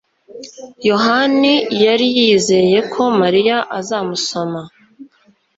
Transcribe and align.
yohani 0.89 1.53
yari 1.83 2.07
yizeye 2.17 2.77
ko 2.93 3.01
Mariya 3.19 3.57
azamusoma. 3.79 4.61